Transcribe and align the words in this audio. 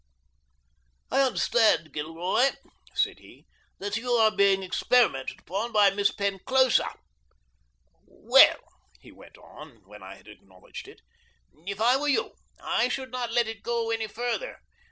"I 1.11 1.21
understand, 1.21 1.91
Gilroy," 1.93 2.53
said 2.95 3.19
he, 3.19 3.45
"that 3.77 3.97
you 3.97 4.09
are 4.13 4.31
being 4.31 4.63
experimented 4.63 5.41
upon 5.41 5.71
by 5.71 5.91
Miss 5.91 6.09
Penclosa." 6.11 6.89
"Well," 8.07 8.61
he 8.99 9.11
went 9.11 9.37
on, 9.37 9.83
when 9.85 10.01
I 10.01 10.15
had 10.15 10.27
acknowledged 10.27 10.87
it, 10.87 11.01
"if 11.67 11.79
I 11.79 11.97
were 11.97 12.07
you, 12.07 12.31
I 12.59 12.87
should 12.87 13.11
not 13.11 13.31
let 13.31 13.47
it 13.47 13.61
go 13.61 13.91
any 13.91 14.07
further. 14.07 14.57